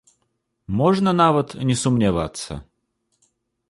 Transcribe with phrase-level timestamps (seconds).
[0.79, 2.53] Можна нават не сумнявацца.